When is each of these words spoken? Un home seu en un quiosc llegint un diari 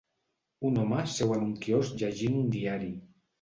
Un 0.69 0.79
home 0.83 1.03
seu 1.15 1.33
en 1.35 1.43
un 1.49 1.51
quiosc 1.67 2.01
llegint 2.01 2.41
un 2.41 2.49
diari 2.57 2.91